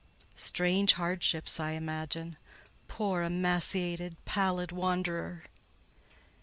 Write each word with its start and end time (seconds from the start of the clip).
"Strange 0.35 0.93
hardships, 0.93 1.59
I 1.59 1.73
imagine—poor, 1.73 3.21
emaciated, 3.21 4.15
pallid 4.25 4.71
wanderer!" 4.71 5.43